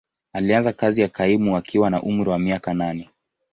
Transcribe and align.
Alianza 0.33 0.73
kazi 0.73 1.01
ya 1.01 1.07
kaimu 1.07 1.57
akiwa 1.57 1.89
na 1.89 2.01
umri 2.03 2.29
wa 2.29 2.39
miaka 2.39 2.73
nane. 2.73 3.09